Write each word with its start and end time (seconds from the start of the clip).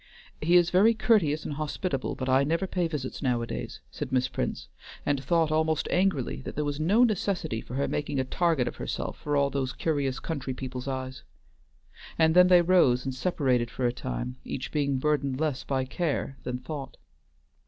"He 0.41 0.55
is 0.55 0.71
very 0.71 0.95
courteous 0.95 1.45
and 1.45 1.53
hospitable, 1.53 2.15
but 2.15 2.27
I 2.27 2.43
never 2.43 2.65
pay 2.65 2.87
visits 2.87 3.21
nowadays," 3.21 3.81
said 3.91 4.11
Miss 4.11 4.27
Prince, 4.29 4.67
and 5.05 5.23
thought 5.23 5.51
almost 5.51 5.87
angrily 5.91 6.37
that 6.41 6.55
there 6.55 6.65
was 6.65 6.79
no 6.79 7.03
necessity 7.03 7.61
for 7.61 7.75
her 7.75 7.87
making 7.87 8.19
a 8.19 8.23
target 8.23 8.67
of 8.67 8.77
herself 8.77 9.15
for 9.19 9.35
all 9.37 9.51
those 9.51 9.73
curious 9.73 10.19
country 10.19 10.55
people's 10.55 10.87
eyes. 10.87 11.21
And 12.17 12.35
then 12.35 12.47
they 12.47 12.63
rose 12.63 13.05
and 13.05 13.13
separated 13.13 13.69
for 13.69 13.85
a 13.85 13.93
time, 13.93 14.37
each 14.43 14.71
being 14.71 14.97
burdened 14.97 15.39
less 15.39 15.63
by 15.63 15.85
care 15.85 16.39
than 16.41 16.57
thought. 16.57 16.97